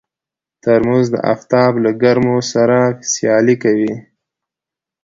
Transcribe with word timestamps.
ترموز 0.63 1.05
د 1.15 1.17
افتاب 1.33 1.71
له 1.83 1.91
ګرمو 2.01 2.37
سره 2.51 2.77
سیالي 3.13 3.55
کوي. 3.63 3.93